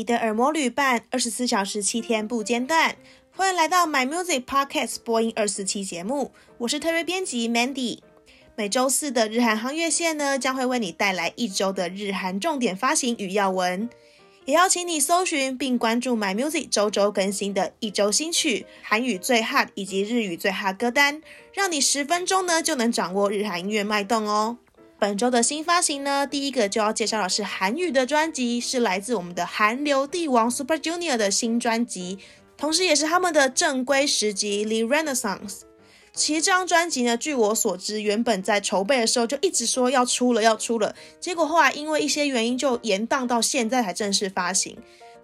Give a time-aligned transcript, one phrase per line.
[0.00, 2.96] 你的耳膜旅伴，二十四小时七天不间断。
[3.36, 7.98] 欢迎来到 My Music Podcast 播音二四期节目，我是特约编辑 Mandy。
[8.56, 13.90] 每周四的日韩夯乐线呢，将会为你带来一周的日韩重点发行与要闻，
[14.46, 21.20] 也邀请你搜寻并关注 My Music 周周更新的一周新曲、韩语最 hot 以及日语最 hot 歌单，
[21.52, 24.56] 让你十分钟呢就能掌握日韩音乐脉动哦。
[25.00, 32.18] 本周的新发行呢，第一个就要介绍的是韩语的专辑，是来自我们的韩流帝王 Super Junior 的新专辑，
[32.58, 35.50] 同时也是他们的正规十辑《The Renaissance》。
[36.12, 44.76] 其实这张专辑呢，据我所知，原本在筹备的时候就一直说要出了，要出了，结果后来因为一些原因就延宕到现在才正式发行。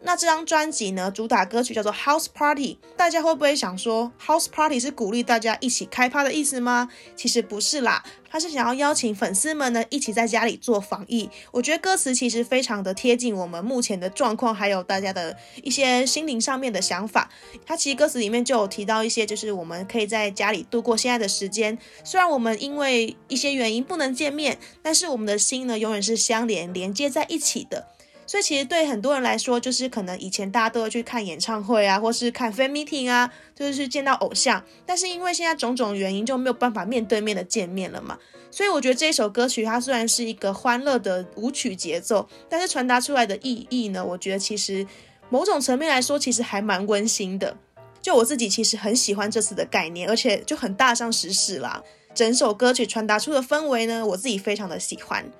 [0.07, 6.89] 那这张专辑呢，主打歌曲叫做 House Party，大家会不会想说 House Party 是鼓励大家一起开趴的意思吗？
[7.17, 11.29] 其实不是啦，他是想要邀请粉丝们呢一起在家里做防疫。
[11.51, 17.29] 我觉得歌词其实非常的贴近我们目前的状况，还有大家的一些心灵上面的想法。
[17.67, 21.77] 他其实歌词里面就有提到一些，就是我们可以在家里度过现在的时间。
[22.05, 27.89] 虽然我们因为一些原因不能见面，但是我们的心呢永远是相连连接在一起的。
[28.27, 34.65] 所以其实对很多人来说，就是可能以前大家都会去看演唱会啊，或是看 fan meeting 啊，就是去见到偶像。
[34.85, 38.19] 但是因为现在种种原因，就没有办法面对面的见面了嘛。
[38.51, 44.87] 所以我觉得这一首歌曲，它虽然是一个欢乐的舞曲节奏，但是传达出来的意义呢，我觉得其实
[45.29, 47.57] 某种层面来说，其实还蛮温馨的。
[48.03, 51.83] 就我自己其实很喜欢这次的概念，而且就很大上时事啦。
[52.15, 55.31] 整首歌曲传达出的氛围呢，我自己非常的喜欢。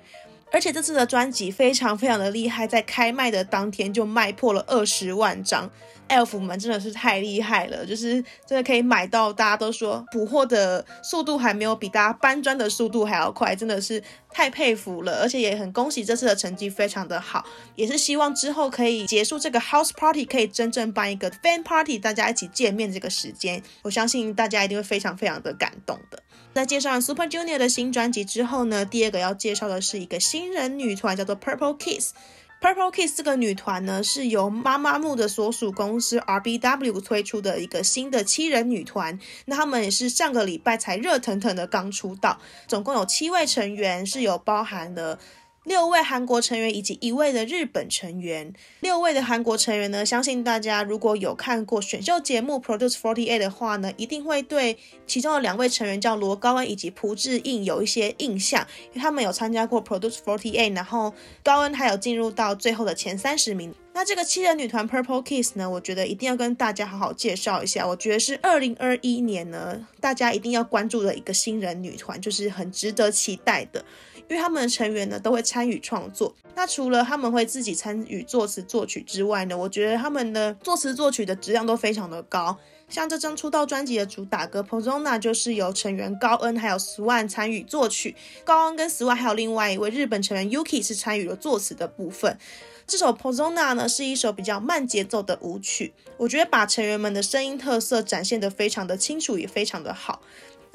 [0.51, 5.69] 而且这次的专辑非常非常的厉害，在开卖的当天就卖破了二十万张
[6.07, 14.01] ，ELF 们真的是太厉害了，就是真的可以买到，大家都说补货的速度还没有比大家搬砖的速度还要快，真的是
[14.37, 15.19] 太佩服了。
[15.21, 17.43] 而且也很恭喜这次的成绩非常的好，
[17.75, 26.21] 也是希望之后可以结束这个 House Party，可以真正办一个 Fan Party，大家一起见面这个时间，我相信大家一定会非常非常的感动的。
[26.53, 32.13] 在介绍完 Super Junior 的新专辑之后呢，第二个要介绍的是一个新人女团，叫做 Purple Kiss。
[32.59, 39.19] Purple Kiss 这个女团呢，是由妈妈木的所属公司 RBW 推出的一个新的七人女团。
[39.45, 45.19] 那她们也是上个礼拜才热腾腾的刚出道，总共有七位成员，是有包含了。
[45.67, 48.53] 六位韩国成员以及一位的日本成员。
[48.79, 61.13] 六位的韩国成员呢，相信大家如果有看过选秀节目 Produce 48的话呢，一定会对其中的两位成员叫罗高恩以及朴智英有一些印象，因为他们有参加过 Produce 48，然后
[61.43, 63.75] 高恩还有进入到最后的前三十名。
[63.91, 67.85] 那这个七人女团 Purple Kiss 呢，我觉得一定要跟大家好好介绍一下。
[67.85, 73.83] 我觉得是二零二一年呢，大家一定要关注的一个新人女团，就是很值得期待的。
[74.29, 82.57] 因为他们的成员呢都会参与创作，那除了他们会自己参与作词作曲之外呢，我觉得他们的作词作曲的质量都非常的高。
[82.89, 88.15] 像这张出道专辑的主打歌《Persona》就是由成员高恩还有 Swan 参与作曲，
[88.45, 92.37] 高恩跟 Swan 还有另外一位日本成员 Yuki 是参与了作词的部分。
[92.85, 100.21] 这首《Persona》呢是一首比较慢节奏的舞曲，我觉得把成员们的声音特色展现得非常的清楚，也非常的好。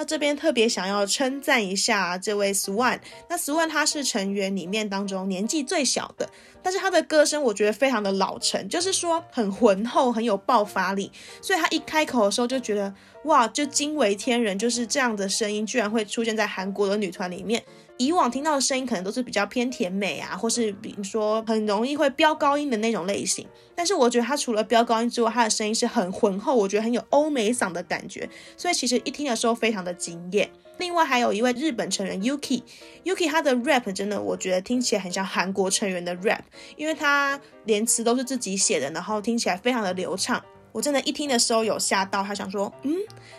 [0.05, 2.99] 这边特别想要称赞一下这位 Swan，
[3.29, 6.29] 那 Swan 她是成员里面当中年纪最小的，
[6.63, 12.93] 但是她的歌声我觉得非常的老成，就是说很浑厚，很有爆发力，所以她一开口的时候就觉得
[13.25, 17.63] 哇，就惊为天人，就是这样的声音居然会出现在韩国的女团里面。
[17.99, 23.47] 以往听到的声音可能都是比较偏甜美啊，或是比如说很容易会飙高音的那种类型。
[23.75, 28.29] 但是我觉得他除了飙高音之外，他的声音是很浑厚，我觉得很有欧美嗓的感觉。
[28.57, 30.51] 所以其实一听的时候非常的惊艳。
[30.79, 36.41] 另外还有一位日本成员 Yuki，Yuki 他的 rap 真的我觉得听起来很像韩国成员的 rap，
[36.77, 40.43] 因为他连词都是自己写的，然后听起来非常的流畅。
[40.73, 42.95] 我真的，一听的时候有吓到，他想说，嗯，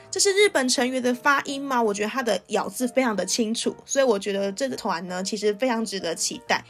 [0.09, 1.81] 这是日本成员的发音吗？
[1.81, 6.63] 我觉得他的咬字非常的清楚，所以我觉得这个团呢，其实非常值得期待。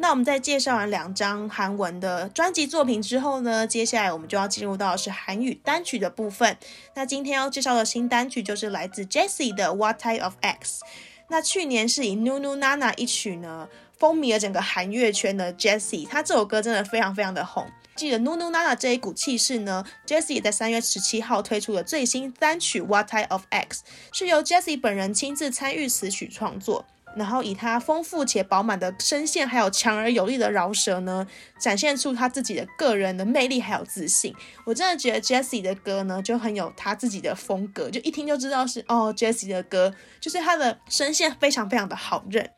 [0.00, 6.56] 那我们在介绍完两张韩文的专辑作品之后呢，接下来我们就要进入到是韩语单曲的部分。
[6.94, 10.82] 那今天要介绍的新单曲就是来自 Jessie 的 What Type of X。
[11.28, 17.66] 那去年是以 NUNU NANA 一曲呢，风靡了整个韩乐圈的 Jessie，他这首歌真的非常非常的红。
[17.96, 26.84] 记得 NUNU NANA 这一股气势呢，Jessie 也在三月十七号推出了最新单曲 What Type of X，是由 Jessie 本人亲自参与词曲创作，
[27.16, 31.26] 然后以他丰富且饱满的声线，还有强而有力的饶舌呢，
[31.58, 34.32] 展现出他自己的个人的魅力还有自信。
[34.64, 42.48] 我真的觉得 Jessie 的歌呢，就很有他自己的风格，就一听就知道是哦 Jessie 的歌，就是他的声线非常非常的好认。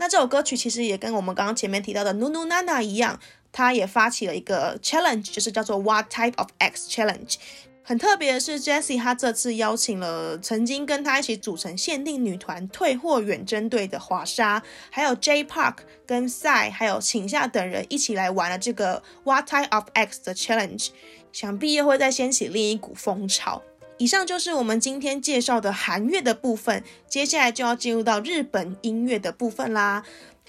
[0.00, 3.20] 那这首歌曲其实也跟我们刚刚前面提到的 NUNU NANA 一样，
[3.52, 7.34] 他也发起了一个 challenge，就是叫做 What Type of X Challenge。
[7.82, 15.74] 很特别的是，Jessie 她这次邀请了曾经跟她一起组成限定女团退货远征队的华莎，还有 J Park
[16.06, 20.88] 跟 Psy，还有请夏等人一起来玩了这个 What Type of X 的 challenge，
[21.30, 23.60] 想必又会再掀起另一股风潮。
[24.00, 30.02] 以上就是我们今天介绍的韩乐的部分，接下来就要进入到日本音乐的部分啦。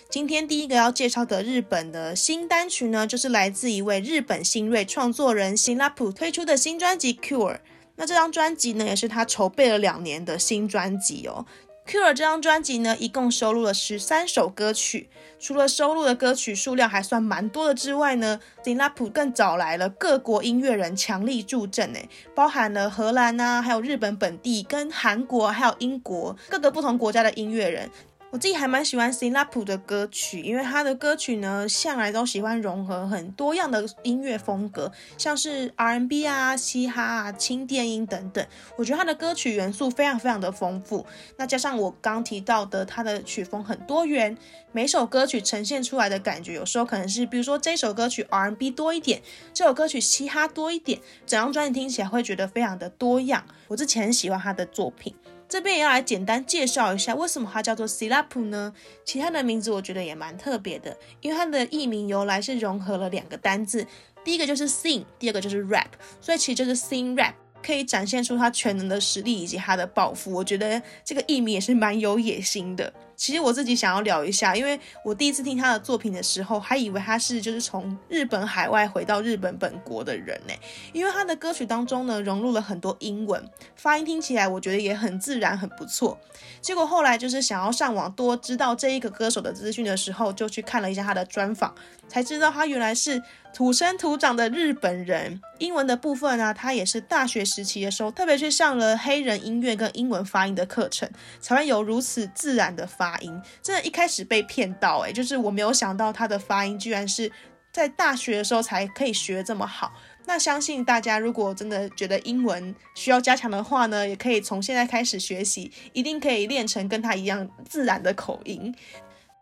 [0.10, 7.56] 今天第一个要介绍的日本的新单曲呢，就是来自一位日本新锐创作人新拉普推出的新专辑《Cure》。
[7.98, 11.46] 那这张专辑呢，也是他筹备了两年的新专辑哦。
[11.88, 15.10] 《Cure》这张专辑呢，一共收录了十三首歌曲。
[15.40, 27.90] 除了收录的歌曲数量还算蛮多的之外呢林阿普更找来了各国音乐人强力助阵，诶，包含了荷兰啊，还有日本本地跟韩国，还有英国各个不同国家的音乐人。
[28.32, 38.46] 我自己还蛮喜欢 SNAP 的歌曲，因为他的歌曲呢，向来都喜欢融合很多样的音乐风格，像是 R&B 啊、嘻哈啊、轻电音等等。
[38.78, 41.06] 我觉得他的歌曲元素非常非常的丰富。
[41.36, 44.38] 那加上我刚提到的，他的曲风很多元，
[44.72, 49.22] 每首歌曲呈现出来的感觉，有时候可能是，比如说这首歌曲 R&B 多一点，
[49.54, 53.44] 这首歌曲嘻哈多一点，整张专辑听起来会觉得非常的多样。
[53.68, 55.14] 我之前很喜欢他的作品。
[55.52, 58.74] 这边也要来简单介绍一下，为什么它叫做 SNAP 呢？
[59.04, 63.86] 其他的名字我觉得也蛮特别的，因为它的艺名由来是融合了两个单字，
[64.24, 65.90] 第一个就是 sing，第二个就是 rap，
[66.22, 70.32] 所以其实就是 sing rap，可以展现出他全能的实力以及他的抱负。
[70.32, 72.94] 我觉得这个艺名也是蛮有野心的。
[73.22, 80.54] 其实我自己想要聊一下，因为我第一次听他的作品的时候，还以为他是就是从日本海外回到日本本国的人呢，
[80.92, 86.20] 因为他的歌曲当中呢融入了很多英文，发音听起来我觉得也很自然，很不错。
[86.62, 91.76] 结果后来就是想要上网多知道这一个歌手的资讯的时候，就去看了一下他的专访，
[92.08, 93.22] 才知道他原来是
[93.54, 95.40] 土生土长的日本人。
[95.60, 101.08] 英文的部分呢，他也是大学时期的时候特别去上了黑人音乐跟英文发音的课程，
[101.40, 103.11] 才会有如此自然的发。
[103.12, 107.30] 发音真的，一开始被骗到哎、就是我没有想到他的发音居然是
[107.74, 109.92] 在大学的时候才可以学这么好。
[110.26, 118.74] 那相信大家如果真的觉得英文需要加强的话呢，也可以从现在开始学习，一定可以练成跟他一样自然的口音。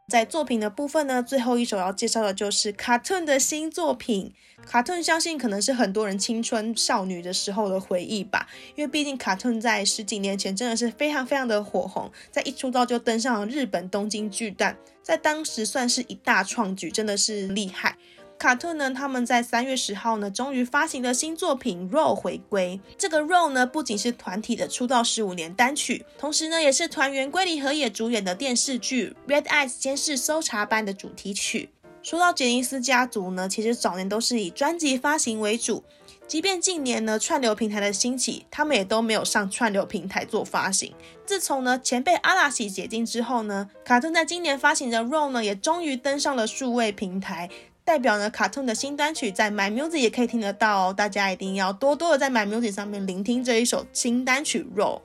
[0.10, 4.34] 在作品的部分呢，最后一首要介绍的就是卡顿的新作品。
[4.66, 17.96] 卡顿相信可能是很多人青春少女的时候的回忆吧，因为毕竟卡顿在十几年前真的是非常非常的火红，在一出道就登上了日本东京巨蛋，在当时算是一大创举，真的是厉害。
[18.40, 22.80] 卡特呢，他们在三月十号呢，终于发行了新作品《Roll》回归。
[22.98, 31.70] 这个《Roll》呢，不仅是团体的出道十五年单曲，同时呢，也是团员龟梨和也主演的电视剧《Red Eyes 监视搜查班》的主题曲。
[32.02, 35.84] 说到杰尼斯家族呢，其实早年都是以专辑发行为主，
[36.26, 40.94] 即便近年呢串流平台的兴起，他们也都没有上串流平台做发行。
[41.26, 47.50] 自从呢前辈阿拉西解禁之后呢卡特在今年发行的《Roll》呢，也终于登上了数位平台。
[47.90, 54.98] 代表呢，KAT-TUN 的新单曲在 My Music 也可以听得到哦，大家一定要多多的在 My Music 上面聆听这一首新单曲《Roll》。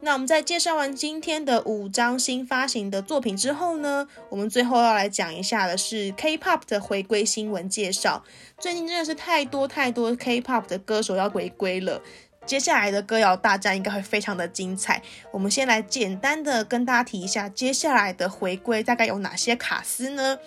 [0.00, 8.24] 那我们在介绍完今天的五张新发行的作品之后呢，我们最后要来讲一下的是 K-pop 的回归新闻介绍。
[8.58, 12.00] 最近真的是太多太多 K-pop 的歌手要回归了，
[12.46, 15.02] 接下来的歌谣大战应该会非常的精彩。
[15.30, 20.38] 我们先来简单的跟大家提一下，接下来的回归大概有哪些卡司呢？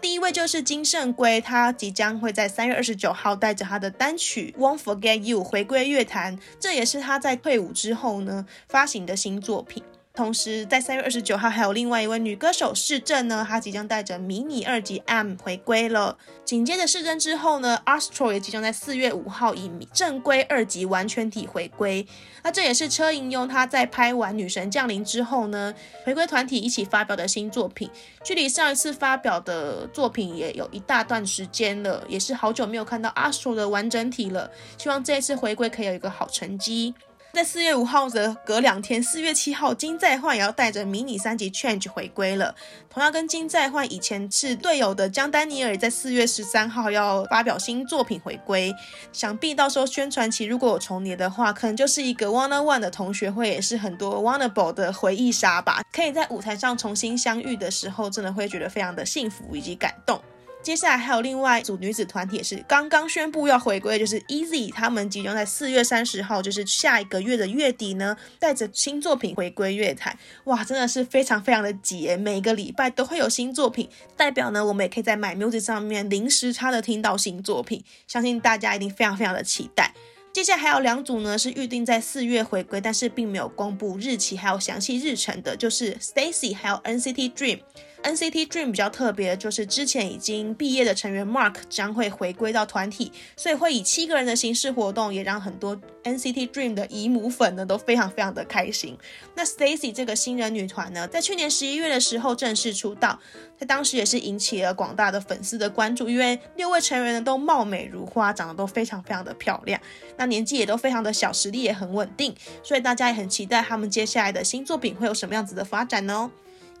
[0.00, 9.82] 第一位就是金圣圭，他即将会在三月二十九号带着他的单曲《Won't Forget You》回归乐坛，这也是他在退伍之后呢发行的新作品。
[10.18, 16.18] 同时，在三月二十九号还有另外一位女歌手世正呢，她即将带着迷你二级《M》回归了。
[16.44, 22.04] 紧接着世正之后呢，Astro 也即将在四月五号以正规二级完全体回归。
[22.42, 25.72] 那这也是车银优她在拍完《女神降临》之后呢，
[26.04, 27.88] 回归团体一起发表的新作品。
[28.24, 34.50] 距离上一次发表的作品也有一大段时间了，也是好久没有看到 Astro 的完整体了。
[34.78, 36.92] 希望这一次回归可以有一个好成绩。
[37.34, 42.54] 在四月五号的隔两天，四月七号，金在焕也要带着迷你三级 Change 回归了。
[42.88, 48.74] 同样跟金在焕以前是队友的姜丹尼尔，在四月十三号要发表新作品回归。
[49.12, 55.82] 想必到时候宣传期如果有重叠的话，可能就是一个 Wanna One 的同学会，也是很多 Wannable 的回忆杀吧。
[55.92, 60.20] 可以在舞台上重新相遇的时候，真的会觉得非常的幸福以及感动。
[60.68, 70.18] 接下来还有另外一组女子团体也是刚刚宣布要回归，就是 Easy，他们即将在四月三十号，就是下一个月的月底呢，带着新作品回归乐坛。
[70.44, 79.94] 哇，真的是非常非常的急，每个礼拜都会有新作品，代表呢我们也可以在 My Music 上面零时差的听到新作品，相信大家一定非常非常的期待。
[80.34, 87.60] 接下来还有两组呢，是预定在四月回归，但是并没有公布日期还有详细日程的，就是 Stacy 还有 NCT Dream。
[88.02, 98.96] NCT Dream 比较特别的就是之前已经毕业的成员 Mark 将会回归到团体，所以会以七个人的形式活动，也让很多 NCT Dream 的姨母粉呢都非常非常的开心。
[99.34, 103.18] 那 Stacy 这个新人女团呢，在去年十一月的时候正式出道，
[103.58, 109.78] 在当时也是引起了广大的粉丝的关注，因为六位成员呢都貌美如花，长得都非常非常的漂亮，
[110.16, 116.30] 那年纪也都非常的小，实力也很稳定，所以大家也很期待他们接下来的新作品会有什么样子的发展呢？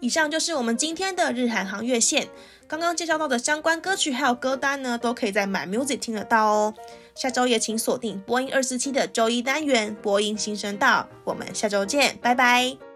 [0.00, 2.28] 以上就是我们今天的日韩行月线，
[2.66, 6.74] 刚刚介绍到的相关歌曲还有歌单呢，都可以在 My Music 听得到哦。
[7.14, 12.87] 下周也请锁定播音二四七的周一单元播音新生道，我们下周见，拜拜。